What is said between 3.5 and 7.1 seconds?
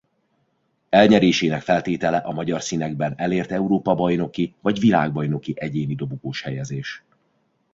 Európa-bajnoki vagy világbajnoki egyéni dobogós helyezés.